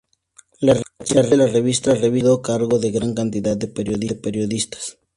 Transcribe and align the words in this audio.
La 0.61 0.73
redacción 0.73 1.29
de 1.29 1.37
la 1.37 1.45
revista 1.45 1.91
ha 1.91 1.95
ido 2.07 2.33
a 2.33 2.41
cargo 2.41 2.79
de 2.79 2.89
gran 2.89 3.13
cantidad 3.13 3.55
de 3.55 3.67
periodistas. 3.67 4.97